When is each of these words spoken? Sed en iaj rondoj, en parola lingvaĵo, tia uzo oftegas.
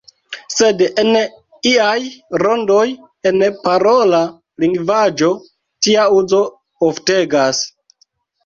Sed 0.51 0.79
en 1.01 1.09
iaj 1.71 1.93
rondoj, 2.43 2.87
en 3.31 3.45
parola 3.67 4.23
lingvaĵo, 4.65 5.31
tia 5.89 6.07
uzo 6.23 6.41
oftegas. 6.89 7.63